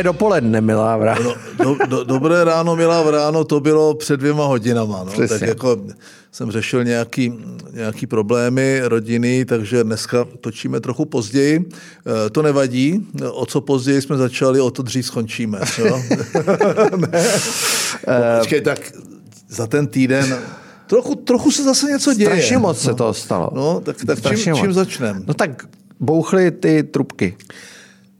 Dobré 0.00 0.12
dopoledne, 0.12 0.60
milá 0.60 0.96
vráno. 0.96 1.34
No, 1.58 1.74
do, 1.74 1.86
do, 1.86 2.04
dobré 2.04 2.44
ráno, 2.44 2.76
milá 2.76 3.02
vráno, 3.02 3.44
to 3.44 3.60
bylo 3.60 3.94
před 3.94 4.16
dvěma 4.16 4.46
hodinama. 4.46 5.04
No. 5.04 5.28
Tak 5.28 5.40
jako 5.40 5.76
jsem 6.32 6.50
řešil 6.50 6.84
nějaký, 6.84 7.32
nějaký 7.72 8.06
problémy 8.06 8.80
rodiny, 8.84 9.44
takže 9.44 9.84
dneska 9.84 10.26
točíme 10.40 10.80
trochu 10.80 11.04
později. 11.04 11.68
E, 12.26 12.30
to 12.30 12.42
nevadí, 12.42 13.06
o 13.32 13.46
co 13.46 13.60
později 13.60 14.02
jsme 14.02 14.16
začali, 14.16 14.60
o 14.60 14.70
to 14.70 14.82
dřív 14.82 15.06
skončíme. 15.06 15.60
Jo? 15.78 16.02
ne. 16.96 17.24
Počkej, 18.38 18.60
tak 18.60 18.92
za 19.48 19.66
ten 19.66 19.86
týden 19.86 20.38
trochu, 20.86 21.14
trochu 21.14 21.50
se 21.50 21.62
zase 21.62 21.86
něco 21.86 22.14
děje. 22.14 22.30
Strašně 22.30 22.58
moc 22.58 22.80
se 22.80 22.94
to 22.94 23.14
stalo. 23.14 23.50
No, 23.54 23.80
tak, 23.80 23.96
tak 24.06 24.36
čím, 24.36 24.54
čím 24.54 24.72
začneme? 24.72 25.22
No 25.26 25.34
tak 25.34 25.68
bouchly 26.00 26.50
ty 26.50 26.82
trubky, 26.82 27.36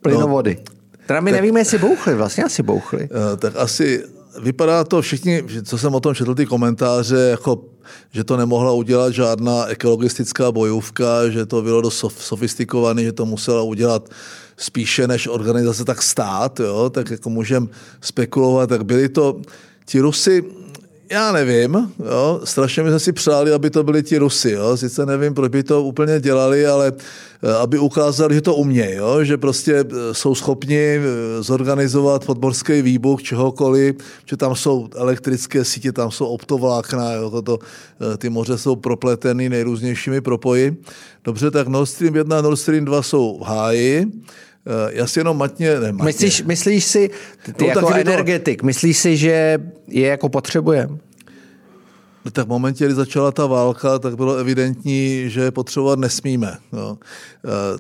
plynovody. 0.02 0.56
No, 0.58 0.79
teda 1.10 1.20
my 1.20 1.30
tak, 1.30 1.40
nevíme, 1.40 1.60
jestli 1.60 1.78
bouchly, 1.78 2.14
vlastně 2.14 2.44
asi 2.44 2.62
bouchly. 2.62 3.08
Uh, 3.10 3.36
tak 3.36 3.52
asi 3.56 4.04
vypadá 4.42 4.84
to 4.84 5.02
všichni, 5.02 5.42
co 5.64 5.78
jsem 5.78 5.94
o 5.94 6.00
tom 6.00 6.14
četl, 6.14 6.34
ty 6.34 6.46
komentáře, 6.46 7.16
jako, 7.16 7.64
že 8.12 8.24
to 8.24 8.36
nemohla 8.36 8.72
udělat 8.72 9.12
žádná 9.12 9.66
ekologistická 9.66 10.52
bojůvka, 10.52 11.28
že 11.28 11.46
to 11.46 11.62
bylo 11.62 11.80
dost 11.80 12.06
sofistikované, 12.18 13.02
že 13.02 13.12
to 13.12 13.26
musela 13.26 13.62
udělat 13.62 14.08
spíše 14.56 15.08
než 15.08 15.26
organizace, 15.26 15.84
tak 15.84 16.02
stát, 16.02 16.60
jo? 16.60 16.90
tak 16.90 17.10
jako 17.10 17.30
můžeme 17.30 17.66
spekulovat, 18.00 18.68
tak 18.68 18.84
byli 18.84 19.08
to 19.08 19.40
ti 19.86 20.00
Rusy, 20.00 20.44
já 21.10 21.32
nevím, 21.32 21.92
jo, 22.10 22.40
strašně 22.44 22.82
jsme 22.82 23.00
si 23.00 23.12
přáli, 23.12 23.52
aby 23.52 23.70
to 23.70 23.82
byli 23.82 24.02
ti 24.02 24.18
Rusy, 24.18 24.50
jo, 24.50 24.76
sice 24.76 25.06
nevím, 25.06 25.34
proč 25.34 25.50
by 25.50 25.62
to 25.62 25.82
úplně 25.82 26.20
dělali, 26.20 26.66
ale 26.66 26.92
eh, 27.42 27.54
aby 27.54 27.78
ukázali, 27.78 28.34
že 28.34 28.40
to 28.40 28.54
umějí, 28.54 28.96
jo, 28.96 29.24
že 29.24 29.36
prostě 29.36 29.74
eh, 29.74 30.14
jsou 30.14 30.34
schopni 30.34 30.78
eh, 30.78 31.02
zorganizovat 31.42 32.24
podmorský 32.24 32.82
výbuch 32.82 33.22
čehokoliv, 33.22 33.96
že 34.26 34.36
tam 34.36 34.54
jsou 34.54 34.88
elektrické 34.94 35.64
sítě, 35.64 35.92
tam 35.92 36.10
jsou 36.10 36.26
optovlákna, 36.26 37.12
jo, 37.12 37.30
toto, 37.30 37.58
ty 38.18 38.30
moře 38.30 38.58
jsou 38.58 38.76
propletený 38.76 39.48
nejrůznějšími 39.48 40.20
propoji. 40.20 40.76
Dobře, 41.24 41.50
tak 41.50 41.68
Nord 41.68 41.90
Stream 41.90 42.16
1 42.16 42.38
a 42.38 42.42
Nord 42.42 42.58
Stream 42.58 42.84
2 42.84 43.02
jsou 43.02 43.38
v 43.38 43.42
háji, 43.42 44.06
já 44.90 45.06
si 45.06 45.20
jenom 45.20 45.36
matně, 45.38 45.80
ne, 45.80 45.92
matně. 45.92 46.04
Myslíš, 46.04 46.42
myslíš 46.42 46.84
si, 46.84 47.10
ty 47.56 47.64
no, 47.64 47.66
jako 47.66 47.94
energetik, 47.94 48.60
to... 48.60 48.66
myslíš 48.66 48.98
si, 48.98 49.16
že 49.16 49.58
je 49.88 50.06
jako 50.06 50.28
potřebujeme? 50.28 50.98
No 52.24 52.30
tak 52.30 52.46
v 52.46 52.48
momentě, 52.48 52.84
kdy 52.84 52.94
začala 52.94 53.32
ta 53.32 53.46
válka, 53.46 53.98
tak 53.98 54.16
bylo 54.16 54.36
evidentní, 54.36 55.24
že 55.26 55.40
je 55.40 55.50
potřebovat 55.50 55.98
nesmíme. 55.98 56.56
No. 56.72 56.98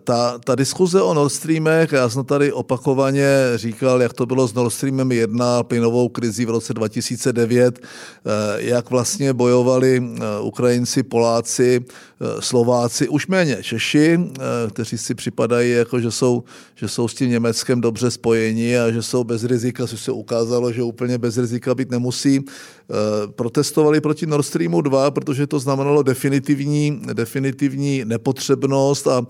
Ta, 0.04 0.38
ta 0.38 0.54
diskuze 0.54 1.02
o 1.02 1.14
Nord 1.14 1.32
Streamech, 1.32 1.92
já 1.92 2.08
jsem 2.08 2.24
tady 2.24 2.52
opakovaně 2.52 3.28
říkal, 3.54 4.02
jak 4.02 4.12
to 4.12 4.26
bylo 4.26 4.48
s 4.48 4.54
Nord 4.54 4.72
Streamem 4.72 5.12
1, 5.12 5.62
plynovou 5.62 6.08
krizi 6.08 6.44
v 6.44 6.50
roce 6.50 6.74
2009, 6.74 7.78
eh, 7.78 8.30
jak 8.56 8.90
vlastně 8.90 9.32
bojovali 9.32 10.02
eh, 10.02 10.40
Ukrajinci, 10.40 11.02
Poláci, 11.02 11.84
Slováci, 12.40 13.08
už 13.08 13.26
méně 13.26 13.58
Češi, 13.62 14.18
kteří 14.70 14.98
si 14.98 15.14
připadají, 15.14 15.72
jako 15.72 16.00
že, 16.00 16.10
jsou, 16.10 16.44
že 16.74 16.88
jsou 16.88 17.08
s 17.08 17.14
tím 17.14 17.30
Německem 17.30 17.80
dobře 17.80 18.10
spojeni 18.10 18.78
a 18.78 18.90
že 18.90 19.02
jsou 19.02 19.24
bez 19.24 19.44
rizika, 19.44 19.86
což 19.86 20.00
se 20.00 20.12
ukázalo, 20.12 20.72
že 20.72 20.82
úplně 20.82 21.18
bez 21.18 21.38
rizika 21.38 21.74
být 21.74 21.90
nemusí. 21.90 22.44
Protestovali 23.36 24.00
proti 24.00 24.26
Nord 24.26 24.46
Streamu 24.46 24.80
2, 24.80 25.10
protože 25.10 25.46
to 25.46 25.58
znamenalo 25.58 26.02
definitivní, 26.02 27.02
definitivní 27.12 28.04
nepotřebnost 28.04 29.06
a 29.06 29.26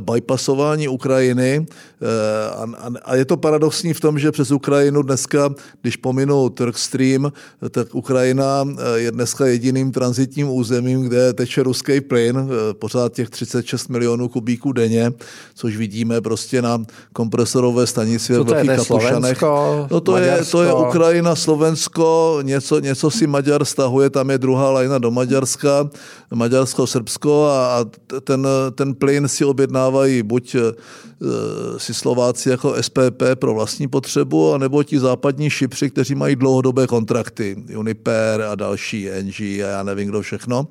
bypassování 0.00 0.88
Ukrajiny 0.88 1.66
eh, 1.66 2.96
a 3.04 3.16
je 3.16 3.24
to 3.24 3.36
paradoxní 3.36 3.94
v 3.94 4.00
tom, 4.00 4.18
že 4.18 4.32
přes 4.32 4.50
Ukrajinu 4.50 5.02
dneska, 5.02 5.50
když 5.82 5.96
pominu 5.96 6.48
Turkstream, 6.48 7.32
tak 7.70 7.94
Ukrajina 7.94 8.64
eh, 8.68 8.98
je 8.98 9.12
dneska 9.12 9.46
jediným 9.46 9.92
transitním 9.92 10.48
územím, 10.48 11.02
kde 11.02 11.32
teče 11.32 11.62
ruský 11.62 12.00
plyn, 12.00 12.38
eh, 12.38 12.74
pořád 12.74 13.12
těch 13.12 13.30
36 13.30 13.88
milionů 13.88 14.28
kubíků 14.28 14.72
denně, 14.72 15.12
což 15.54 15.76
vidíme 15.76 16.20
prostě 16.20 16.62
na 16.62 16.84
kompresorové 17.12 17.86
stanici 17.86 18.32
ve 18.32 18.44
Velkých 18.44 18.76
Kapušanech. 18.76 19.42
No 19.90 20.00
to 20.00 20.16
je, 20.16 20.44
to 20.50 20.62
je 20.62 20.72
Ukrajina, 20.72 21.36
Slovensko, 21.36 22.38
něco, 22.42 22.78
něco 22.78 23.10
si 23.10 23.26
Maďar 23.26 23.64
stahuje, 23.64 24.10
tam 24.10 24.30
je 24.30 24.38
druhá 24.38 24.70
lajna 24.70 24.98
do 24.98 25.10
Maďarska, 25.10 25.90
Maďarsko, 26.34 26.86
Srbsko 26.86 27.46
a 27.46 27.84
ten, 28.24 28.46
ten 28.74 28.94
plyn 28.94 29.28
si 29.28 29.44
objedná 29.44 29.77
objednávají 29.78 30.22
buď 30.22 30.54
eh, 30.54 31.78
si 31.78 31.94
Slováci 31.94 32.50
jako 32.50 32.82
SPP 32.82 33.22
pro 33.34 33.54
vlastní 33.54 33.88
potřebu, 33.88 34.54
anebo 34.54 34.82
ti 34.82 34.98
západní 34.98 35.50
šipři, 35.50 35.90
kteří 35.90 36.14
mají 36.14 36.36
dlouhodobé 36.36 36.86
kontrakty, 36.86 37.56
Uniper 37.76 38.42
a 38.42 38.54
další, 38.54 39.08
NG 39.22 39.40
a 39.40 39.68
já 39.70 39.82
nevím, 39.82 40.08
kdo 40.08 40.22
všechno. 40.22 40.66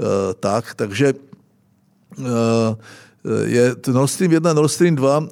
Eh, 0.00 0.04
tak, 0.40 0.74
takže 0.74 1.14
eh, 2.18 2.24
je 3.44 3.74
Nord 3.92 4.10
Stream 4.10 4.32
1, 4.32 4.52
Nord 4.52 4.72
Stream 4.72 4.96
2 4.96 5.28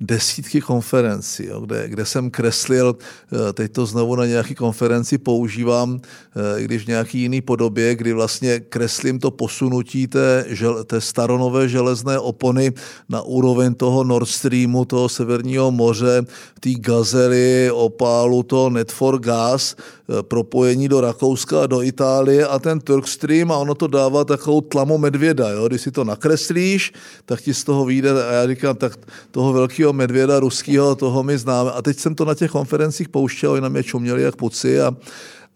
desítky 0.00 0.60
konferencí, 0.60 1.46
jo, 1.46 1.60
kde, 1.60 1.88
kde 1.88 2.06
jsem 2.06 2.30
kreslil, 2.30 2.96
eh, 3.32 3.52
teď 3.52 3.72
to 3.72 3.86
znovu 3.86 4.16
na 4.16 4.26
nějaké 4.26 4.54
konferenci 4.54 5.18
používám, 5.18 6.00
eh, 6.00 6.62
když 6.62 6.84
v 6.84 6.88
nějaký 6.88 7.18
jiný 7.18 7.40
podobě, 7.40 7.94
kdy 7.94 8.12
vlastně 8.12 8.60
kreslím 8.60 9.18
to 9.18 9.30
posunutí 9.30 10.06
té, 10.06 10.44
té 10.86 11.00
staronové 11.00 11.68
železné 11.68 12.18
opony 12.18 12.72
na 13.08 13.22
úroveň 13.22 13.74
toho 13.74 14.04
Nord 14.04 14.28
Streamu, 14.28 14.84
toho 14.84 15.08
Severního 15.08 15.70
moře, 15.70 16.22
té 16.60 16.70
gazely, 16.74 17.70
opálu, 17.70 18.42
toho 18.42 18.70
Net 18.70 18.92
for 18.92 19.20
Gas, 19.20 19.76
propojení 20.22 20.88
do 20.88 21.00
Rakouska 21.00 21.62
a 21.62 21.66
do 21.66 21.82
Itálie 21.82 22.46
a 22.46 22.58
ten 22.58 22.80
Turkstream 22.80 23.52
a 23.52 23.56
ono 23.56 23.74
to 23.74 23.86
dává 23.86 24.24
takovou 24.24 24.60
tlamu 24.60 24.98
medvěda. 24.98 25.48
Jo? 25.48 25.68
Když 25.68 25.80
si 25.80 25.90
to 25.90 26.04
nakreslíš, 26.04 26.92
tak 27.24 27.40
ti 27.40 27.54
z 27.54 27.64
toho 27.64 27.84
vyjde, 27.84 28.26
a 28.28 28.32
já 28.32 28.46
říkám, 28.46 28.76
tak 28.76 28.98
toho 29.30 29.52
velkého 29.52 29.92
medvěda 29.92 30.40
ruského, 30.40 30.94
toho 30.94 31.22
my 31.22 31.38
známe. 31.38 31.70
A 31.70 31.82
teď 31.82 31.98
jsem 31.98 32.14
to 32.14 32.24
na 32.24 32.34
těch 32.34 32.50
konferencích 32.50 33.08
pouštěl, 33.08 33.52
oni 33.52 33.60
na 33.60 33.68
mě 33.68 33.82
čuměli 33.82 34.22
jak 34.22 34.36
puci 34.36 34.80
a, 34.80 34.96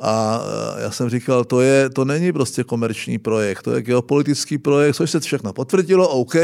a 0.01 0.43
já 0.79 0.91
jsem 0.91 1.11
říkal, 1.11 1.45
to, 1.45 1.61
je, 1.61 1.91
to 1.91 2.05
není 2.05 2.33
prostě 2.33 2.65
komerční 2.65 3.19
projekt, 3.19 3.63
to 3.63 3.73
je 3.73 3.83
geopolitický 3.83 4.59
projekt, 4.59 4.97
což 4.97 5.11
se 5.11 5.21
všechno 5.21 5.53
potvrdilo, 5.53 6.09
OK, 6.09 6.35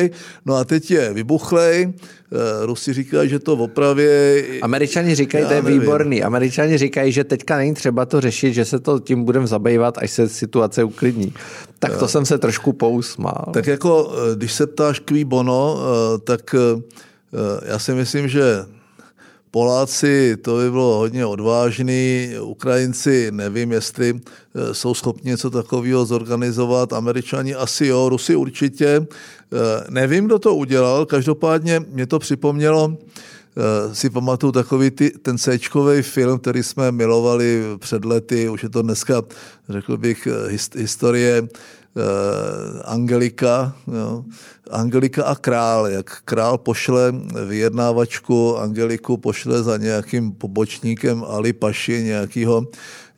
no 0.45 0.55
a 0.55 0.65
teď 0.65 0.91
je 0.91 1.13
vybuchlej, 1.13 1.93
eh, 1.93 2.67
Rusi 2.67 2.93
říkají, 2.93 3.29
že 3.29 3.39
to 3.39 3.57
v 3.57 3.63
opravě... 3.63 4.45
Američani 4.63 5.15
říkají, 5.15 5.45
to 5.45 5.53
je 5.53 5.63
nevím. 5.63 5.81
výborný. 5.81 6.23
Američani 6.23 6.79
říkají, 6.79 7.13
že 7.13 7.25
teďka 7.25 7.57
není 7.57 7.75
třeba 7.75 8.07
to 8.07 8.21
řešit, 8.21 8.53
že 8.53 8.65
se 8.65 8.81
to 8.81 8.99
tím 8.99 9.25
budeme 9.25 9.47
zabývat, 9.47 9.99
až 9.99 10.11
se 10.11 10.29
situace 10.29 10.85
uklidní. 10.85 11.35
Tak 11.79 11.97
to 11.97 12.09
jsem 12.09 12.27
se 12.27 12.39
trošku 12.39 12.73
pousmál. 12.73 13.51
Tak 13.53 13.67
jako, 13.67 14.15
eh, 14.15 14.37
když 14.37 14.53
se 14.53 14.67
ptáš 14.67 14.99
kví 14.99 15.25
bono, 15.25 15.79
eh, 15.79 16.19
tak 16.19 16.55
Eh, 17.35 17.73
já 17.73 17.79
si 17.79 17.95
myslím, 17.95 18.29
že 18.29 18.65
Poláci, 19.55 20.37
to 20.37 20.57
by 20.57 20.71
bylo 20.71 20.99
hodně 20.99 21.27
odvážný, 21.27 22.31
Ukrajinci 22.43 23.29
nevím, 23.31 23.73
jestli 23.73 24.15
eh, 24.15 24.75
jsou 24.75 24.95
schopni 24.95 25.31
něco 25.31 25.51
takového 25.51 26.05
zorganizovat, 26.05 26.93
Američani 26.93 27.55
asi 27.55 27.87
jo, 27.87 28.09
Rusy 28.09 28.37
určitě. 28.37 28.87
Eh, 29.07 29.07
nevím, 29.91 30.27
kdo 30.27 30.39
to 30.39 30.55
udělal, 30.55 31.07
každopádně 31.07 31.81
mě 31.89 32.07
to 32.07 32.19
připomnělo, 32.19 32.99
si 33.93 34.11
pamatuju 34.11 34.53
takový 34.53 34.91
ty, 34.91 35.11
ten 35.11 35.39
c 35.39 35.59
film, 36.03 36.39
který 36.39 36.63
jsme 36.63 36.93
milovali 36.93 37.63
před 37.79 38.05
lety, 38.05 38.49
už 38.49 38.63
je 38.63 38.69
to 38.69 38.83
dneska, 38.83 39.23
řekl 39.69 39.97
bych, 39.97 40.29
historie. 40.77 41.43
Eh, 41.43 41.49
Angelika, 42.85 43.77
jo. 43.87 44.25
Angelika 44.71 45.25
a 45.25 45.35
král, 45.35 45.87
jak 45.87 46.21
král 46.25 46.59
pošle 46.59 47.13
vyjednávačku, 47.47 48.59
Angeliku 48.59 49.17
pošle 49.17 49.63
za 49.63 49.77
nějakým 49.77 50.33
pobočníkem 50.33 51.25
Ali 51.29 51.53
Paši, 51.53 52.03
nějakýho, 52.03 52.67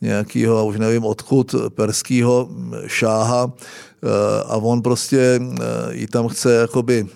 nějakýho, 0.00 0.66
už 0.66 0.76
nevím 0.76 1.04
odkud, 1.04 1.54
perského 1.68 2.48
šáha 2.86 3.52
eh, 3.52 4.08
a 4.46 4.56
on 4.56 4.82
prostě 4.82 5.40
eh, 5.40 5.94
ji 5.94 6.06
tam 6.06 6.28
chce 6.28 6.54
jakoby 6.54 7.06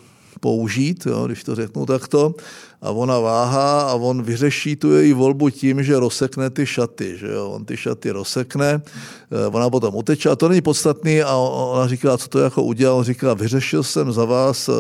použít, 0.41 1.07
jo, 1.07 1.27
když 1.27 1.45
to 1.45 1.55
řeknu 1.55 1.87
takto, 1.87 2.35
a 2.83 2.91
ona 2.91 3.19
váhá 3.19 3.81
a 3.81 3.95
on 3.95 4.23
vyřeší 4.23 4.77
tu 4.77 4.93
její 4.93 5.13
volbu 5.13 5.51
tím, 5.51 5.83
že 5.83 6.01
rozsekne 6.01 6.51
ty 6.51 6.67
šaty, 6.67 7.19
že 7.19 7.29
jo, 7.29 7.51
on 7.51 7.65
ty 7.65 7.77
šaty 7.77 8.11
rozsekne, 8.11 8.81
eh, 8.81 9.47
ona 9.47 9.71
potom 9.71 9.95
uteče 9.95 10.31
a 10.31 10.37
to 10.37 10.49
není 10.49 10.61
podstatný 10.61 11.23
a 11.23 11.37
ona 11.37 11.89
říká, 11.89 12.19
co 12.19 12.29
to 12.29 12.39
jako 12.39 12.63
udělal, 12.63 12.97
on 12.97 13.05
říká, 13.05 13.35
vyřešil 13.35 13.83
jsem 13.83 14.13
za 14.13 14.25
vás 14.25 14.69
eh, 14.69 14.73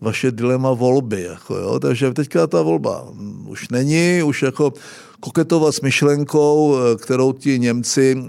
vaše 0.00 0.30
dilema 0.30 0.72
volby, 0.72 1.22
jako 1.22 1.56
jo, 1.56 1.78
takže 1.78 2.12
teďka 2.12 2.46
ta 2.46 2.62
volba 2.62 3.06
už 3.46 3.68
není, 3.68 4.22
už 4.22 4.42
jako 4.42 4.72
koketovat 5.20 5.74
s 5.74 5.80
myšlenkou, 5.80 6.76
eh, 6.76 6.96
kterou 6.96 7.32
ti 7.32 7.58
Němci, 7.58 8.24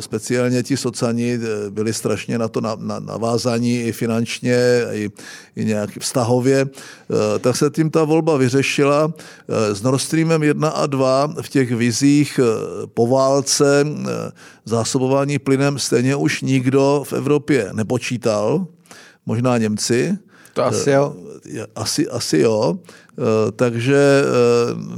speciálně 0.00 0.62
ti 0.62 0.76
socani, 0.76 1.38
eh, 1.42 1.70
byli 1.70 1.92
strašně 1.92 2.38
na 2.38 2.48
to 2.48 2.60
navázaní 3.00 3.80
i 3.82 3.92
finančně, 3.92 4.56
i, 4.92 5.10
i 5.56 5.64
nějak 5.64 5.90
vztahově, 5.98 6.66
eh, 6.66 7.38
tak 7.38 7.56
se 7.56 7.70
tím 7.70 7.90
ta 7.90 8.04
volba 8.04 8.36
vyřešila. 8.36 9.12
S 9.48 9.82
Nord 9.82 10.00
Streamem 10.00 10.42
1 10.42 10.68
a 10.68 10.86
2 10.86 11.34
v 11.42 11.48
těch 11.48 11.72
vizích 11.72 12.40
po 12.94 13.06
válce 13.06 13.86
zásobování 14.64 15.38
plynem 15.38 15.78
stejně 15.78 16.16
už 16.16 16.42
nikdo 16.42 17.04
v 17.06 17.12
Evropě 17.12 17.70
nepočítal, 17.72 18.66
možná 19.26 19.58
Němci. 19.58 20.18
To 20.58 20.64
asi 20.64 20.90
jo. 20.90 21.14
Asi, 21.74 22.08
asi 22.08 22.38
jo. 22.38 22.78
Eh, 23.18 23.52
takže 23.52 24.22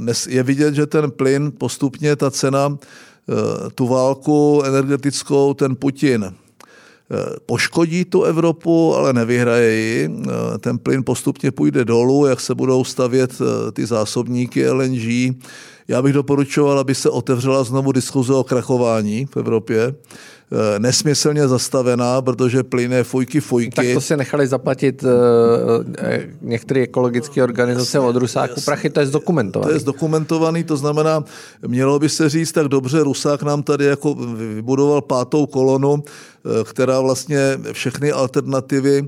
eh, 0.07 0.13
je 0.29 0.43
vidět, 0.43 0.73
že 0.75 0.85
ten 0.85 1.11
plyn 1.11 1.51
postupně, 1.57 2.15
ta 2.15 2.31
cena, 2.31 2.77
eh, 2.77 3.69
tu 3.75 3.87
válku 3.87 4.63
energetickou, 4.65 5.53
ten 5.53 5.75
Putin 5.75 6.33
poškodí 7.45 8.05
tu 8.05 8.23
Evropu, 8.23 8.95
ale 8.95 9.13
nevyhraje 9.13 9.73
ji. 9.73 10.09
Ten 10.59 10.77
plyn 10.77 11.03
postupně 11.03 11.51
půjde 11.51 11.85
dolů, 11.85 12.25
jak 12.25 12.39
se 12.39 12.55
budou 12.55 12.83
stavět 12.83 13.31
ty 13.73 13.85
zásobníky 13.85 14.69
LNG. 14.69 15.35
Já 15.87 16.01
bych 16.01 16.13
doporučoval, 16.13 16.79
aby 16.79 16.95
se 16.95 17.09
otevřela 17.09 17.63
znovu 17.63 17.91
diskuze 17.91 18.33
o 18.33 18.43
krachování 18.43 19.25
v 19.25 19.37
Evropě. 19.37 19.95
Eh, 20.53 20.79
nesmyslně 20.79 21.47
zastavená, 21.47 22.21
protože 22.21 22.63
plyne 22.63 23.03
fujky 23.03 23.39
fujky. 23.39 23.75
Tak 23.75 23.85
to 23.93 24.01
si 24.01 24.17
nechali 24.17 24.47
zaplatit 24.47 25.03
uh, 25.03 25.09
některé 26.41 26.81
ekologické 26.81 27.43
organizace 27.43 27.99
od 27.99 28.15
Rusáku 28.15 28.51
Jasně. 28.51 28.63
prachy, 28.65 28.89
to 28.89 28.99
je 28.99 29.05
zdokumentované. 29.05 29.69
To 29.69 29.73
je 29.73 29.79
zdokumentovaný, 29.79 30.63
to 30.63 30.77
znamená, 30.77 31.23
mělo 31.67 31.99
by 31.99 32.09
se 32.09 32.29
říct, 32.29 32.51
tak 32.51 32.67
dobře, 32.67 33.03
Rusák 33.03 33.43
nám 33.43 33.63
tady 33.63 33.85
jako 33.85 34.13
vybudoval 34.13 35.01
pátou 35.01 35.45
kolonu, 35.45 36.03
která 36.63 36.99
vlastně 36.99 37.59
všechny 37.71 38.11
alternativy 38.11 39.07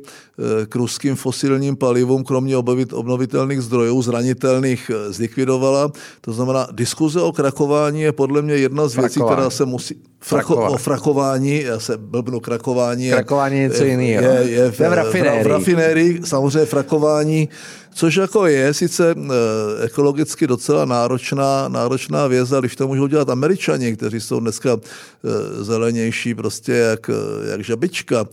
k 0.70 0.76
ruským 0.76 1.16
fosilním 1.16 1.76
palivům, 1.76 2.24
kromě 2.24 2.58
obnovitelných 2.94 3.62
zdrojů, 3.62 4.02
zranitelných, 4.02 4.92
zlikvidovala. 5.10 5.92
To 6.22 6.34
znamená, 6.34 6.68
diskuze 6.72 7.22
o 7.22 7.32
krakování 7.32 8.02
je 8.02 8.12
podle 8.12 8.42
mě 8.42 8.56
jedna 8.56 8.88
z 8.88 8.96
věcí, 8.96 9.20
která 9.26 9.50
se 9.50 9.66
musí... 9.66 9.96
Frako, 10.20 10.56
o 10.56 10.78
frakování, 10.78 11.33
já 11.42 11.80
se 11.80 11.98
blbnu 11.98 12.40
krakování. 12.40 13.10
Krakování 13.10 13.56
je 13.56 13.68
něco 13.68 13.84
jiného. 13.84 14.24
Je, 14.24 14.50
je 14.50 14.72
v, 14.72 14.80
v, 14.80 14.94
rafinérii. 14.94 15.44
v 15.44 15.48
rafinérii, 15.48 16.22
samozřejmě 16.24 16.66
frakování, 16.66 17.50
což 17.94 18.16
jako 18.16 18.48
je 18.48 18.74
sice 18.74 19.16
eh, 19.18 19.86
ekologicky 19.86 20.48
docela 20.48 20.86
náročná, 20.86 21.68
náročná 21.68 22.28
věc, 22.28 22.52
ale 22.52 22.62
když 22.62 22.76
to 22.76 22.88
můžou 22.88 23.08
dělat 23.08 23.30
američani, 23.30 23.96
kteří 23.96 24.22
jsou 24.22 24.40
dneska 24.40 24.78
eh, 24.78 25.64
zelenější 25.64 26.36
prostě 26.36 26.74
jak, 26.74 27.10
eh, 27.10 27.52
jak 27.52 27.64
žabička, 27.64 28.26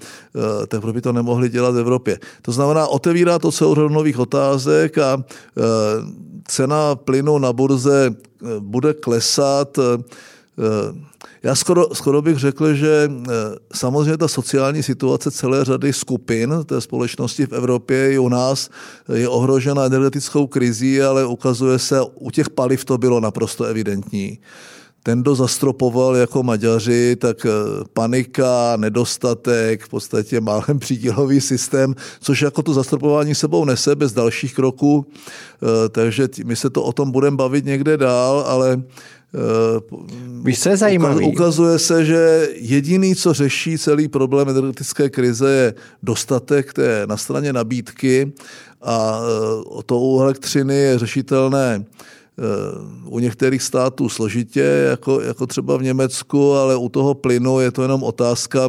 tak 0.69 0.81
proč 0.81 0.94
by 0.94 1.00
to 1.00 1.12
nemohli 1.12 1.49
dělat 1.49 1.75
v 1.75 1.79
Evropě. 1.79 2.19
To 2.43 2.53
znamená, 2.53 2.87
otevírá 2.87 3.38
to 3.38 3.53
celou 3.53 3.75
řadu 3.75 3.88
nových 3.88 4.19
otázek 4.19 4.99
a 4.99 5.25
cena 6.49 6.94
plynu 6.94 7.38
na 7.38 7.53
burze 7.53 8.14
bude 8.58 8.94
klesat 8.94 9.79
já 11.43 11.55
skoro, 11.55 11.94
skoro 11.94 12.23
bych 12.23 12.38
řekl, 12.38 12.75
že 12.75 13.11
eh, 13.11 13.31
samozřejmě 13.75 14.17
ta 14.17 14.29
sociální 14.29 14.82
situace 14.82 15.31
celé 15.31 15.64
řady 15.64 15.93
skupin 15.93 16.55
té 16.67 16.81
společnosti 16.81 17.47
v 17.47 17.52
Evropě 17.52 18.12
i 18.12 18.19
u 18.19 18.29
nás 18.29 18.70
je 19.14 19.29
ohrožena 19.29 19.85
energetickou 19.85 20.47
krizí, 20.47 21.02
ale 21.02 21.26
ukazuje 21.26 21.79
se, 21.79 22.00
u 22.14 22.31
těch 22.31 22.50
paliv 22.50 22.85
to 22.85 22.99
bylo 22.99 23.20
naprosto 23.20 23.64
evidentní. 23.64 24.38
Ten, 25.02 25.23
kdo 25.23 25.35
zastropoval 25.35 26.17
jako 26.17 26.43
Maďaři, 26.43 27.17
tak 27.17 27.46
eh, 27.46 27.50
panika, 27.93 28.76
nedostatek, 28.76 29.85
v 29.85 29.88
podstatě 29.88 30.41
málem 30.41 30.79
přídělový 30.79 31.41
systém, 31.41 31.94
což 32.20 32.43
jako 32.43 32.62
to 32.62 32.75
zastropování 32.75 33.35
sebou 33.35 33.64
nese 33.64 33.96
bez 33.96 34.12
dalších 34.12 34.55
kroků, 34.55 35.06
eh, 35.06 35.88
takže 35.88 36.29
my 36.44 36.56
se 36.56 36.70
to 36.70 36.82
o 36.82 36.93
tom 36.93 37.11
budeme 37.11 37.37
bavit 37.37 37.64
někde 37.64 37.96
dál, 37.96 38.44
ale 38.46 38.82
Eh, 38.82 39.19
Víš, 40.43 40.61
co 40.61 40.69
je 40.69 40.77
zajímavé? 40.77 41.25
Ukazuje 41.25 41.79
se, 41.79 42.05
že 42.05 42.49
jediný, 42.55 43.15
co 43.15 43.35
řeší 43.35 43.79
celý 43.79 44.09
problém 44.09 44.49
energetické 44.49 45.11
krize, 45.11 45.50
je 45.50 45.75
dostatek 46.03 46.73
té 46.73 47.03
na 47.06 47.17
straně 47.17 47.53
nabídky 47.53 48.32
a 48.82 49.21
eh, 49.79 49.82
to 49.87 49.99
u 49.99 50.21
elektřiny 50.21 50.77
je 50.77 50.99
řešitelné 50.99 51.85
eh, 51.85 52.43
u 53.05 53.19
některých 53.19 53.62
států 53.62 54.09
složitě, 54.09 54.87
jako, 54.91 55.21
jako 55.21 55.47
třeba 55.47 55.77
v 55.77 55.82
Německu, 55.82 56.53
ale 56.53 56.77
u 56.77 56.88
toho 56.88 57.15
plynu 57.15 57.61
je 57.61 57.71
to 57.71 57.82
jenom 57.82 58.03
otázka, 58.03 58.69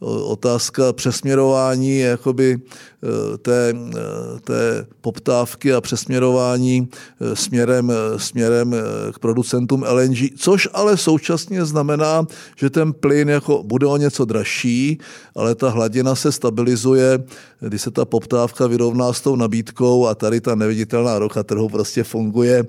otázka 0.00 0.92
přesměrování 0.92 1.98
jakoby 1.98 2.60
Eh, 3.02 3.38
té, 3.38 3.74
eh, 3.96 4.40
té 4.40 4.86
poptávky 5.00 5.72
a 5.72 5.80
přesměrování 5.80 6.88
eh, 7.20 7.36
směrem, 7.36 7.92
směrem 8.16 8.74
k 9.14 9.18
producentům 9.18 9.84
LNG, 9.88 10.36
což 10.36 10.68
ale 10.72 10.96
současně 10.96 11.64
znamená, 11.64 12.26
že 12.56 12.70
ten 12.70 12.92
plyn 12.92 13.28
jako 13.28 13.62
bude 13.62 13.86
o 13.86 13.96
něco 13.96 14.24
dražší, 14.24 14.98
ale 15.34 15.54
ta 15.54 15.68
hladina 15.68 16.14
se 16.14 16.32
stabilizuje, 16.32 17.24
když 17.60 17.82
se 17.82 17.90
ta 17.90 18.04
poptávka 18.04 18.66
vyrovná 18.66 19.12
s 19.12 19.20
tou 19.20 19.36
nabídkou 19.36 20.06
a 20.06 20.14
tady 20.14 20.40
ta 20.40 20.54
neviditelná 20.54 21.18
roka 21.18 21.42
trhu 21.42 21.68
prostě 21.68 22.04
funguje. 22.04 22.64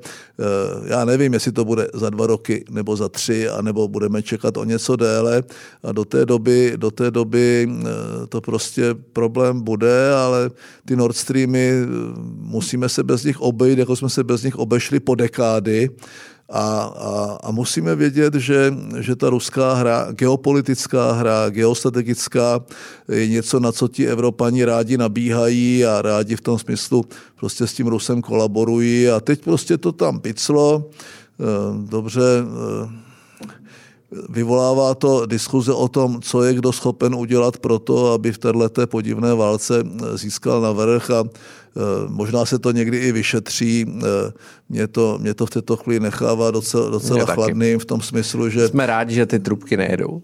Já 0.86 1.06
nevím, 1.06 1.34
jestli 1.34 1.52
to 1.52 1.66
bude 1.66 1.88
za 1.94 2.10
dva 2.10 2.28
roky 2.28 2.66
nebo 2.70 2.96
za 2.96 3.10
tři, 3.10 3.50
anebo 3.50 3.88
budeme 3.88 4.24
čekat 4.24 4.58
o 4.58 4.64
něco 4.64 4.96
déle 4.96 5.44
a 5.84 5.92
do 5.92 6.06
té 6.06 6.26
doby, 6.26 6.74
do 6.76 6.92
té 6.92 7.12
doby 7.12 7.21
to 8.30 8.42
prostě 8.42 8.96
problém 9.14 9.62
bude 9.62 10.14
ale 10.14 10.52
ty 10.86 10.96
Nord 10.96 11.18
Streamy, 11.18 11.72
eh, 11.72 11.86
musíme 12.38 12.90
se 12.90 13.04
bez 13.04 13.24
nich 13.24 13.42
obejít, 13.42 13.80
jako 13.80 13.96
jsme 13.96 14.10
se 14.10 14.24
bez 14.24 14.44
nich 14.44 14.56
obešli 14.56 15.00
po 15.00 15.16
dekády. 15.16 15.90
A, 16.54 16.82
a, 16.84 17.38
a 17.44 17.52
musíme 17.52 17.96
vědět, 17.96 18.34
že, 18.34 18.74
že 19.00 19.16
ta 19.16 19.30
ruská 19.30 19.74
hra, 19.74 20.08
geopolitická 20.12 21.12
hra, 21.12 21.50
geostrategická, 21.50 22.60
je 23.08 23.28
něco, 23.28 23.60
na 23.60 23.72
co 23.72 23.88
ti 23.88 24.08
Evropani 24.08 24.66
rádi 24.66 24.98
nabíhají 24.98 25.86
a 25.86 26.02
rádi 26.02 26.36
v 26.36 26.42
tom 26.42 26.60
smyslu 26.60 27.06
prostě 27.40 27.68
s 27.68 27.74
tím 27.74 27.88
Rusem 27.88 28.22
kolaborují. 28.22 29.10
A 29.10 29.20
teď 29.20 29.44
prostě 29.44 29.78
to 29.78 29.92
tam 29.92 30.20
piclo. 30.20 30.90
Eh, 31.40 31.88
dobře, 31.90 32.22
eh, 32.22 33.11
Vyvolává 34.30 34.96
to 34.96 35.26
diskuze 35.26 35.74
o 35.74 35.88
tom, 35.88 36.22
co 36.22 36.44
je 36.44 36.54
kdo 36.54 36.72
schopen 36.72 37.16
udělat 37.16 37.58
pro 37.58 37.80
to, 37.80 38.14
aby 38.14 38.32
v 38.32 38.38
této 38.38 38.88
podivné 38.88 39.34
válce 39.34 39.84
eh, 39.84 40.18
získal 40.18 40.62
na 40.62 40.72
vrch 40.72 41.10
a 41.10 41.24
eh, 41.24 41.80
možná 42.08 42.46
se 42.46 42.60
to 42.60 42.72
někdy 42.72 42.98
i 42.98 43.12
vyšetří. 43.12 43.86
Eh, 43.88 44.32
mě 44.70 44.88
to, 44.88 45.18
mě 45.22 45.34
to 45.34 45.46
v 45.46 45.50
této 45.50 45.78
chvíli 45.78 46.00
nechává 46.00 46.52
docela, 46.52 46.90
docela 46.90 47.26
chladným 47.26 47.80
v 47.80 47.86
tom 47.86 48.02
smyslu, 48.02 48.50
že... 48.50 48.68
Jsme 48.68 48.86
rádi, 48.86 49.16
že 49.16 49.26
ty 49.26 49.40
trubky 49.40 49.78
nejedou. 49.78 50.22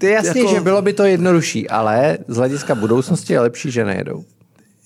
To 0.00 0.06
je 0.06 0.12
jasný, 0.12 0.40
jako... 0.40 0.54
že 0.54 0.60
bylo 0.60 0.82
by 0.82 0.92
to 0.92 1.04
jednodušší, 1.04 1.68
ale 1.68 2.18
z 2.28 2.36
hlediska 2.36 2.74
budoucnosti 2.74 3.32
je 3.32 3.40
lepší, 3.40 3.70
že 3.70 3.84
nejedou. 3.84 4.24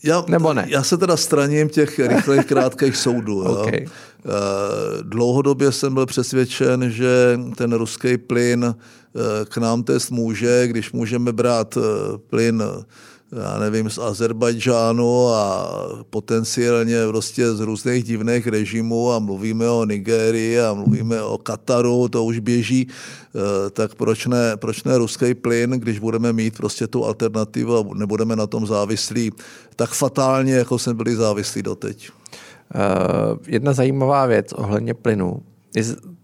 Já, 0.05 0.25
Nebo 0.29 0.53
ne? 0.53 0.67
Já 0.69 0.83
se 0.83 0.97
teda 0.97 1.17
straním 1.17 1.69
těch 1.69 1.99
rychlých, 1.99 2.45
krátkých 2.47 2.97
soudů. 2.97 3.43
okay. 3.63 3.81
Jo. 3.83 3.91
Eh, 4.27 5.03
dlouhodobě 5.03 5.73
jsem 5.73 5.95
byl 5.95 6.07
přesvědčen, 6.07 6.91
že 6.91 7.41
ten 7.57 7.73
ruský 7.73 8.19
plyn 8.19 8.75
eh, 8.75 9.45
k 9.45 9.57
nám 9.57 9.83
test 9.83 10.11
může, 10.11 10.67
když 10.67 10.93
můžeme 10.93 11.33
brát 11.33 11.77
eh, 11.77 11.81
plyn 12.19 12.63
já 13.33 13.59
nevím, 13.59 13.91
z 13.91 13.99
Azerbajdžánu 13.99 15.29
a 15.29 15.73
potenciálně 16.11 16.97
prostě 17.09 17.55
z 17.55 17.61
různých 17.61 18.05
divných 18.05 18.47
režimů 18.47 19.13
a 19.13 19.19
mluvíme 19.19 19.69
o 19.69 19.85
Nigérii 19.85 20.61
a 20.61 20.75
mluvíme 20.75 21.23
o 21.23 21.39
Kataru, 21.39 22.09
to 22.09 22.25
už 22.25 22.39
běží, 22.39 22.89
tak 23.73 23.95
proč 23.95 24.27
ne, 24.27 24.57
proč 24.57 24.85
ne 24.85 24.99
ruský 24.99 25.35
plyn, 25.35 25.71
když 25.71 25.99
budeme 25.99 26.33
mít 26.33 26.57
prostě 26.57 26.87
tu 26.87 27.05
alternativu 27.05 27.79
a 27.79 27.85
nebudeme 27.95 28.37
na 28.37 28.47
tom 28.47 28.67
závislí 28.67 29.33
tak 29.77 29.91
fatálně, 29.91 30.55
jako 30.55 30.79
jsme 30.79 30.95
byli 30.95 31.17
závislí 31.17 31.63
doteď. 31.63 32.11
Uh, 32.75 33.39
jedna 33.47 33.73
zajímavá 33.73 34.27
věc 34.27 34.53
ohledně 34.53 34.95
plynu. 34.95 35.43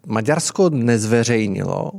Maďarsko 0.06 0.70
nezveřejnilo 0.70 1.90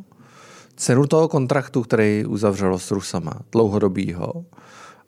cenu 0.75 1.07
toho 1.07 1.27
kontraktu, 1.27 1.81
který 1.81 2.25
uzavřelo 2.25 2.79
s 2.79 2.91
Rusama, 2.91 3.33
dlouhodobýho. 3.51 4.45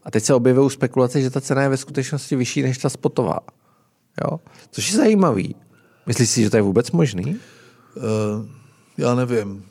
A 0.03 0.11
teď 0.11 0.23
se 0.23 0.33
objevují 0.33 0.69
spekulace, 0.69 1.21
že 1.21 1.29
ta 1.29 1.41
cena 1.41 1.61
je 1.61 1.69
ve 1.69 1.77
skutečnosti 1.77 2.35
vyšší 2.35 2.61
než 2.61 2.77
ta 2.77 2.89
spotová. 2.89 3.39
Jo? 4.23 4.39
Což 4.71 4.91
je 4.91 4.97
zajímavý. 4.97 5.55
Myslíš 6.05 6.29
si, 6.29 6.43
že 6.43 6.49
to 6.49 6.57
je 6.57 6.61
vůbec 6.61 6.91
možný? 6.91 7.25
Uh, 7.25 8.03
já 8.97 9.15
nevím. 9.15 9.63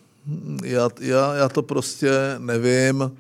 Já, 0.65 0.89
já, 1.01 1.35
já 1.35 1.49
to 1.49 1.63
prostě 1.63 2.11
nevím. 2.39 3.01
Uh, 3.01 3.11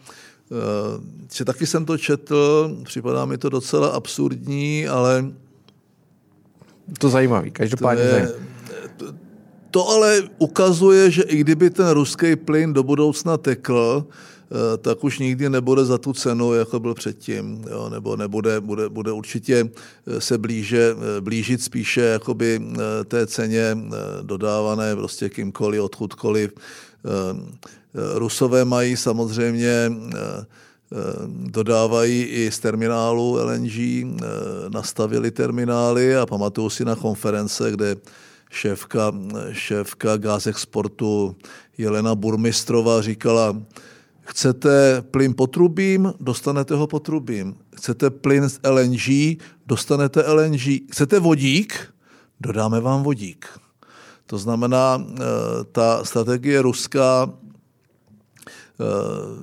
taky 1.45 1.67
jsem 1.67 1.85
to 1.85 1.99
četl, 1.99 2.77
připadá 2.85 3.25
mi 3.25 3.39
to 3.39 3.49
docela 3.49 3.89
absurdní, 3.89 4.89
ale 4.89 5.25
To 6.99 7.09
zajímavý, 7.09 7.51
každopádně 7.51 8.05
to, 8.05 8.09
je, 8.09 8.13
zajímavý. 8.13 9.19
to 9.71 9.89
ale 9.89 10.23
ukazuje, 10.39 11.11
že 11.11 11.23
i 11.23 11.37
kdyby 11.37 11.71
ten 11.71 11.91
ruský 11.91 12.37
plyn 12.37 12.73
do 12.73 12.83
budoucna 12.83 13.37
tekl, 13.37 14.07
Eh, 14.55 14.79
tak 14.79 15.05
už 15.05 15.19
nikdy 15.19 15.51
nebude 15.51 15.85
za 15.85 15.99
tu 15.99 16.13
cenu, 16.13 16.55
jako 16.55 16.81
byl 16.81 16.95
předtím, 16.95 17.65
jo, 17.71 17.89
nebo 17.89 18.17
nebude, 18.17 18.61
bude, 18.61 18.89
bude 18.89 19.13
určitě 19.13 19.71
eh, 20.07 20.21
se 20.21 20.39
blíže, 20.39 20.95
eh, 20.97 21.21
blížit 21.21 21.63
spíše 21.63 22.01
jakoby 22.01 22.61
té 23.05 23.27
ceně 23.27 23.79
dodávané 24.23 24.97
prostě 24.97 25.29
kýmkoliv, 25.29 25.83
odkudkoliv. 25.83 26.51
Rusové 28.15 28.65
mají 28.65 28.97
samozřejmě 28.97 29.93
dodávají 31.29 32.23
i 32.23 32.51
z 32.51 32.59
terminálu 32.59 33.39
LNG, 33.43 34.07
nastavili 34.69 35.31
terminály 35.31 36.17
a 36.17 36.27
pamatuju 36.27 36.71
si 36.71 36.85
na 36.85 36.97
konference, 36.97 37.71
kde 37.71 37.97
šéfka, 38.51 39.13
šéfka 39.53 40.17
Gaz 40.17 40.47
Exportu 40.47 41.37
Jelena 41.79 42.15
Burmistrova 42.15 43.03
říkala, 43.03 43.57
Chcete 44.25 45.03
plyn 45.11 45.35
potrubím, 45.35 46.13
dostanete 46.21 46.75
ho 46.75 46.87
potrubím. 46.87 47.55
Chcete 47.77 48.11
plyn 48.11 48.49
z 48.49 48.61
LNG, 48.65 49.37
dostanete 49.67 50.25
LNG. 50.33 50.89
Chcete 50.93 51.21
vodík, 51.21 51.93
dodáme 52.41 52.81
vám 52.81 53.03
vodík. 53.03 53.47
To 54.27 54.39
znamená, 54.39 54.97
eh, 54.97 55.21
ta 55.73 56.05
strategie 56.05 56.63
ruská 56.63 57.29
eh, 57.29 57.44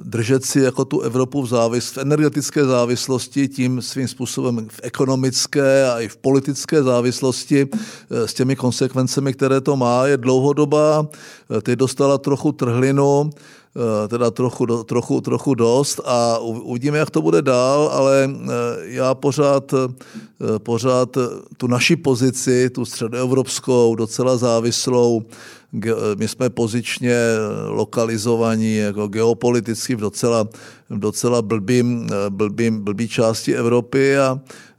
držet 0.04 0.46
si 0.46 0.60
jako 0.60 0.86
tu 0.86 1.02
Evropu 1.02 1.42
v, 1.42 1.48
závis, 1.48 1.90
v 1.90 1.98
energetické 1.98 2.66
závislosti, 2.66 3.48
tím 3.48 3.82
svým 3.82 4.08
způsobem 4.08 4.68
v 4.70 4.80
ekonomické 4.84 5.88
a 5.88 6.00
i 6.00 6.08
v 6.08 6.18
politické 6.18 6.84
závislosti 6.84 7.68
eh, 7.72 8.28
s 8.28 8.34
těmi 8.34 8.56
konsekvencemi, 8.56 9.34
které 9.34 9.62
to 9.62 9.76
má, 9.76 10.08
je 10.08 10.18
dlouhodobá. 10.18 11.08
Teď 11.62 11.80
dostala 11.80 12.18
trochu 12.18 12.52
trhlinu, 12.52 13.32
Eh, 13.32 13.61
teda 14.08 14.32
trochu, 14.32 14.84
trochu, 14.84 15.22
trochu 15.22 15.56
dost 15.56 16.00
a 16.06 16.38
uvidíme, 16.40 16.98
jak 16.98 17.10
to 17.10 17.22
bude 17.22 17.42
dál, 17.42 17.90
ale 17.94 18.30
eh, 18.32 18.48
já 18.84 19.16
pořád, 19.16 19.74
eh, 19.74 20.60
pořád 20.60 21.18
tu 21.58 21.68
naši 21.68 21.96
pozici, 21.96 22.70
tu 22.70 22.86
středoevropskou, 22.86 23.96
docela 23.96 24.38
závislou, 24.38 25.24
my 26.16 26.28
jsme 26.28 26.50
pozičně 26.50 27.16
lokalizovaní 27.68 28.76
jako 28.76 29.08
geopoliticky 29.08 29.96
v 29.96 30.00
docela, 30.00 30.44
v 30.90 31.00
docela 31.00 31.42
blbým, 31.42 32.10
blbým, 32.30 32.84
blbý 32.84 33.08
části 33.08 33.56
Evropy 33.56 34.18
a 34.18 34.40
Eh, 34.40 34.71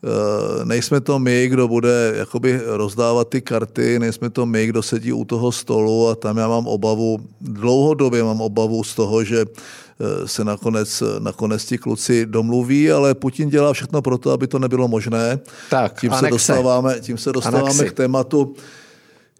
nejsme 0.64 1.00
to 1.00 1.18
my, 1.18 1.48
kdo 1.48 1.68
bude 1.68 2.12
jakoby 2.16 2.60
rozdávat 2.66 3.28
ty 3.28 3.40
karty, 3.40 3.98
nejsme 3.98 4.30
to 4.30 4.46
my, 4.46 4.66
kdo 4.66 4.82
sedí 4.82 5.12
u 5.12 5.24
toho 5.24 5.52
stolu 5.52 6.08
a 6.08 6.14
tam 6.14 6.36
já 6.36 6.48
mám 6.48 6.66
obavu, 6.66 7.18
dlouhodobě 7.40 8.22
mám 8.22 8.40
obavu 8.40 8.84
z 8.84 8.94
toho, 8.94 9.24
že 9.24 9.40
eh, 9.40 10.28
se 10.28 10.44
nakonec, 10.44 11.02
nakonec 11.18 11.64
ti 11.64 11.78
kluci 11.78 12.26
domluví, 12.26 12.90
ale 12.90 13.14
Putin 13.14 13.48
dělá 13.48 13.72
všechno 13.72 14.02
pro 14.02 14.18
to, 14.18 14.30
aby 14.30 14.46
to 14.46 14.58
nebylo 14.58 14.88
možné. 14.88 15.38
Tak, 15.70 16.00
tím, 16.00 16.12
se 16.12 16.26
dostáváme, 16.30 17.00
tím 17.00 17.18
se 17.18 17.32
dostáváme 17.32 17.62
Anexi. 17.62 17.88
k 17.88 17.92
tématu, 17.92 18.54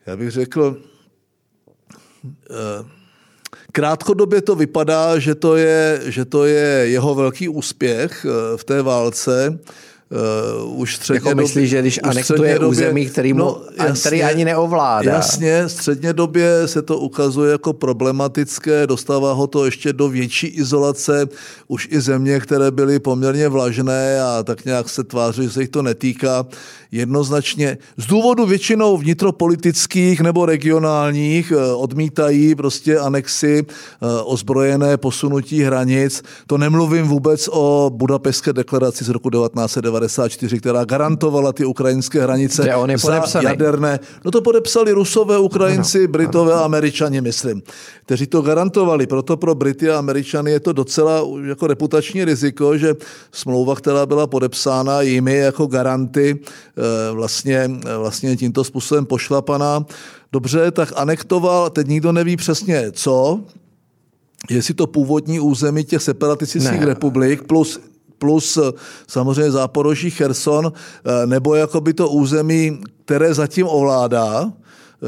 já 0.07 0.17
bych 0.17 0.31
řekl, 0.31 0.77
eh, 2.51 3.03
Krátkodobě 3.73 4.43
to 4.43 4.55
vypadá, 4.55 5.19
že 5.19 5.35
to 5.35 5.57
je, 5.57 6.01
že 6.05 6.25
to 6.25 6.45
je 6.45 6.89
jeho 6.89 7.15
velký 7.15 7.49
úspěch 7.49 8.27
v 8.57 8.65
té 8.65 8.83
válce, 8.83 9.59
uh, 10.65 10.81
už 10.81 10.97
středně 10.97 11.29
jako 11.29 11.43
myslíš, 11.43 11.71
že 11.71 11.81
když 11.81 12.01
anektuje 12.03 12.55
době, 12.55 12.69
území, 12.69 13.07
který, 13.07 13.33
mu, 13.33 13.39
no, 13.39 13.61
jasně, 13.79 14.01
který 14.01 14.23
ani 14.23 14.45
neovládá. 14.45 15.13
Jasně, 15.13 15.69
středně 15.69 16.13
době 16.13 16.69
se 16.69 16.83
to 16.83 16.99
ukazuje 16.99 17.53
jako 17.53 17.73
problematické, 17.73 18.87
dostává 18.87 19.33
ho 19.33 19.47
to 19.47 19.65
ještě 19.65 19.93
do 19.93 20.09
větší 20.09 20.47
izolace, 20.47 21.27
už 21.69 21.89
i 21.91 22.01
země, 22.01 22.41
které 22.41 22.71
byly 22.71 22.99
poměrně 22.99 23.49
vlažné 23.49 24.23
a 24.23 24.43
tak 24.43 24.65
nějak 24.65 24.89
se 24.89 25.05
tváří, 25.05 25.43
že 25.43 25.51
se 25.51 25.61
jich 25.61 25.71
to 25.71 25.83
netýká, 25.83 26.47
jednoznačně 26.93 27.79
z 27.97 28.07
důvodu 28.07 28.47
většinou 28.47 28.97
vnitropolitických 28.97 30.21
nebo 30.21 30.47
regionálních 30.47 31.53
eh, 31.53 31.73
odmítají 31.73 32.55
prostě 32.55 32.99
anexy, 32.99 33.67
eh, 33.67 34.07
ozbrojené 34.25 34.97
posunutí 34.97 35.63
hranic. 35.63 36.23
To 36.47 36.59
nemluvím 36.59 37.05
vůbec 37.05 37.49
o 37.53 37.91
Budapešské 37.95 38.53
deklaraci 38.53 39.05
z 39.05 39.09
roku 39.09 39.31
1994, 40.07 40.59
která 40.59 40.85
garantovala 40.85 41.53
ty 41.53 41.65
ukrajinské 41.65 42.23
hranice 42.23 42.63
Kde 42.63 42.93
je 42.93 42.99
za 43.27 43.43
jaderné. 43.43 44.01
No 44.25 44.31
to 44.31 44.43
podepsali 44.43 44.93
Rusové, 44.93 45.39
Ukrajinci, 45.39 46.01
no, 46.01 46.09
Britové 46.09 46.55
a 46.55 46.61
Američani, 46.61 47.21
myslím, 47.21 47.63
kteří 48.05 48.27
to 48.27 48.43
garantovali. 48.43 49.07
Proto 49.07 49.37
pro 49.37 49.55
Brity 49.55 49.91
a 49.91 49.99
Američany 49.99 50.51
je 50.51 50.61
to 50.61 50.73
docela 50.73 51.23
jako 51.45 51.67
reputační 51.67 52.25
riziko, 52.25 52.79
že 52.79 52.95
smlouva, 53.33 53.75
která 53.75 54.07
byla 54.07 54.27
podepsána 54.27 55.01
jimi 55.03 55.37
jako 55.37 55.67
garanty 55.67 56.39
Eh, 56.77 57.13
vlastně, 57.13 57.71
eh, 57.87 57.97
vlastně 57.97 58.37
tímto 58.37 58.65
způsobem 58.65 59.07
pošlapaná. 59.07 59.87
Dobře, 60.33 60.71
tak 60.71 60.93
anektoval, 60.97 61.71
teď 61.71 61.87
nikdo 61.87 62.13
neví 62.13 62.37
přesně 62.37 62.93
co, 62.93 63.41
jestli 64.51 64.75
to 64.75 64.87
původní 64.87 65.41
území 65.41 65.85
těch 65.85 66.03
separatistických 66.03 66.83
republik 66.83 67.43
plus 67.43 67.81
plus 68.23 68.57
eh, 68.57 68.73
samozřejmě 69.09 69.51
Záporoží, 69.51 70.11
Cherson, 70.11 70.73
nebo 71.27 71.55
jakoby 71.55 71.95
to 71.95 72.09
území, 72.09 72.79
které 73.05 73.35
zatím 73.35 73.67
ovládá, 73.67 74.53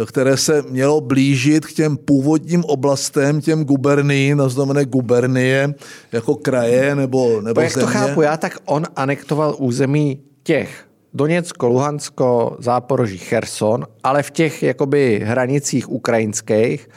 které 0.07 0.37
se 0.37 0.63
mělo 0.63 1.01
blížit 1.01 1.67
k 1.67 1.73
těm 1.73 1.97
původním 1.97 2.65
oblastem, 2.65 3.41
těm 3.41 3.65
guberní, 3.65 4.35
nazvané 4.35 4.85
gubernie, 4.85 5.75
jako 6.13 6.35
kraje 6.35 6.95
nebo, 6.95 7.41
nebo 7.41 7.61
Jak 7.61 7.73
země. 7.73 7.87
to 7.87 7.93
chápu 7.93 8.23
já, 8.23 8.37
tak 8.37 8.59
on 8.65 8.83
anektoval 8.97 9.55
území 9.59 10.21
těch 10.43 10.85
Doněcko, 11.15 11.67
Luhansko, 11.67 12.57
Záporoží, 12.59 13.19
Cherson, 13.19 13.87
ale 14.03 14.23
v 14.23 14.31
těch 14.31 14.63
jakoby 14.63 15.23
hranicích 15.25 15.91
ukrajinských, 15.91 16.89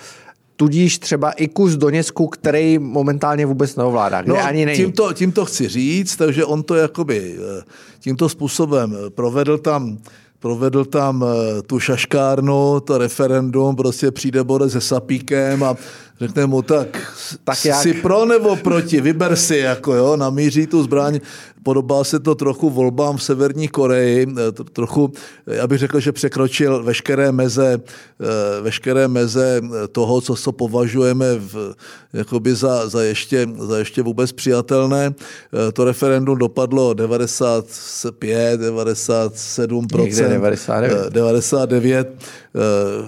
tudíž 0.58 1.00
třeba 1.00 1.32
i 1.32 1.48
kus 1.48 1.76
Doněcku, 1.76 2.28
který 2.28 2.80
momentálně 2.80 3.46
vůbec 3.46 3.76
neovládá, 3.76 4.22
kde 4.22 4.34
no, 4.34 4.46
ani 4.46 4.66
není. 4.66 4.78
Tímto, 4.78 5.14
tímto 5.14 5.46
chci 5.46 5.68
říct, 5.68 6.16
takže 6.16 6.46
on 6.46 6.64
to 6.64 6.76
jakoby 6.76 7.36
eh, 7.38 7.64
tímto 8.00 8.30
způsobem 8.30 8.98
provedl 9.10 9.58
tam 9.58 9.98
provedl 10.40 10.86
tam 10.86 11.26
eh, 11.28 11.62
tu 11.62 11.80
šaškárnu, 11.80 12.80
to 12.80 12.98
referendum, 12.98 13.76
prostě 13.76 14.12
přijde 14.12 14.44
Borec 14.44 14.72
se 14.72 14.82
sapíkem 14.82 15.64
a 15.64 15.76
řekne 16.20 16.46
mu 16.46 16.62
tak, 16.62 17.14
tak 17.44 17.66
jak? 17.66 17.82
jsi 17.82 17.94
pro 17.94 18.26
nebo 18.26 18.56
proti, 18.56 19.02
vyber 19.02 19.36
si, 19.36 19.58
jako 19.58 19.94
jo, 19.94 20.18
namíří 20.18 20.68
tu 20.68 20.84
zbraň, 20.84 21.20
podobá 21.68 22.04
se 22.04 22.20
to 22.20 22.36
trochu 22.36 22.70
volbám 22.70 23.18
v 23.18 23.24
Severní 23.24 23.68
Koreji, 23.68 24.28
eh, 24.28 24.52
trochu, 24.52 25.12
já 25.48 25.68
bych 25.68 25.80
řekl, 25.80 26.00
že 26.00 26.12
překročil 26.12 26.84
veškeré 26.84 27.32
meze, 27.32 27.76
eh, 27.76 28.62
veškeré 28.62 29.08
meze 29.08 29.62
toho, 29.92 30.22
co 30.22 30.36
se 30.36 30.52
považujeme 30.52 31.36
v, 31.36 31.76
jakoby 32.14 32.56
za, 32.56 32.88
za, 32.90 33.04
ještě, 33.04 33.48
za 33.60 33.78
ještě 33.78 34.02
vůbec 34.02 34.32
přijatelné. 34.32 35.12
Eh, 35.12 35.72
to 35.72 35.84
referendum 35.84 36.38
dopadlo 36.38 36.94
95, 36.94 38.60
97 38.60 39.88
99. 39.88 41.10
99. 41.10 42.08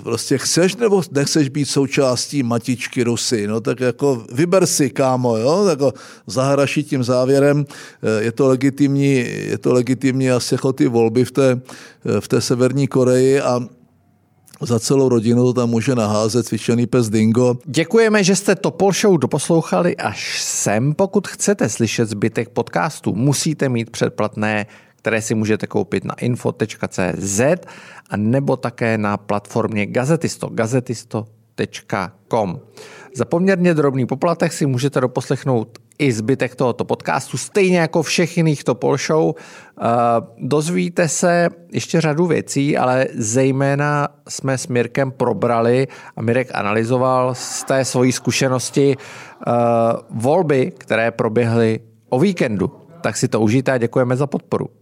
Prostě 0.04 0.38
chceš 0.38 0.76
nebo 0.76 1.02
nechceš 1.12 1.50
být 1.50 1.66
součástí 1.66 2.44
matičky 2.44 3.04
Rusy, 3.04 3.48
no 3.48 3.62
tak 3.62 3.80
jako 3.80 4.24
vyber 4.32 4.66
si, 4.66 4.90
kámo, 4.90 5.38
jo, 5.38 5.66
jako 5.70 5.94
zahraší 6.28 6.84
tím 6.84 7.04
závěrem, 7.04 7.66
je 8.20 8.32
to 8.32 8.48
legitimní, 8.48 9.26
je 9.50 9.58
to 9.58 9.74
legitimní 9.74 10.32
asi 10.32 10.54
jako 10.54 10.74
ty 10.74 10.88
volby 10.88 11.26
v 11.26 11.32
té, 11.32 11.62
v 12.20 12.28
té 12.28 12.42
Severní 12.42 12.88
Koreji 12.88 13.42
a 13.42 13.60
za 14.62 14.80
celou 14.80 15.10
rodinu 15.10 15.44
to 15.44 15.54
tam 15.54 15.70
může 15.70 15.96
naházet 15.96 16.46
cvičený 16.46 16.88
pes 16.88 17.10
Dingo. 17.10 17.56
Děkujeme, 17.66 18.24
že 18.24 18.36
jste 18.36 18.56
Topol 18.56 18.92
Show 18.92 19.18
doposlouchali 19.18 19.98
až 19.98 20.44
sem. 20.44 20.94
Pokud 20.94 21.28
chcete 21.28 21.70
slyšet 21.70 22.10
zbytek 22.10 22.50
podcastu, 22.50 23.16
musíte 23.16 23.70
mít 23.70 23.90
předplatné, 23.90 24.66
které 25.02 25.22
si 25.22 25.36
můžete 25.36 25.68
koupit 25.68 26.06
na 26.06 26.14
info.cz 26.14 27.40
a 28.10 28.18
nebo 28.18 28.58
také 28.58 28.98
na 28.98 29.18
platformě 29.18 29.86
Gazetisto, 29.86 30.50
gazetisto.com. 30.50 32.60
Za 33.16 33.26
poměrně 33.26 33.74
drobný 33.74 34.06
poplatek 34.06 34.54
si 34.54 34.66
můžete 34.66 35.02
doposlechnout 35.02 35.80
i 36.00 36.12
zbytek 36.12 36.56
tohoto 36.56 36.86
podcastu, 36.86 37.38
stejně 37.38 37.80
jako 37.80 38.04
všech 38.04 38.38
jiných 38.38 38.64
Topol 38.64 38.98
Show. 38.98 39.34
Eh, 39.36 39.84
dozvíte 40.38 41.08
se 41.08 41.50
ještě 41.72 42.02
řadu 42.02 42.28
věcí, 42.28 42.78
ale 42.78 43.08
zejména 43.14 44.08
jsme 44.28 44.58
s 44.58 44.68
Mirkem 44.68 45.12
probrali 45.12 45.88
a 46.16 46.22
Mirek 46.22 46.50
analyzoval 46.54 47.36
z 47.36 47.64
té 47.64 47.86
svojí 47.86 48.12
zkušenosti 48.12 48.98
eh, 48.98 49.52
volby, 50.10 50.72
které 50.78 51.12
proběhly 51.12 51.80
o 52.10 52.20
víkendu. 52.20 52.72
Tak 53.02 53.18
si 53.18 53.28
to 53.28 53.42
užijte 53.42 53.72
a 53.72 53.78
děkujeme 53.78 54.16
za 54.16 54.28
podporu. 54.28 54.79